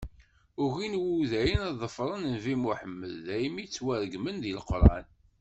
Ugin 0.63 0.95
Wudayen 1.01 1.61
ad 1.69 1.75
ḍefren 1.81 2.21
nnbi 2.25 2.55
Muḥemmed, 2.63 3.13
daymi 3.25 3.63
ttwaregmen 3.65 4.35
deg 4.43 4.53
Leqran. 4.57 5.05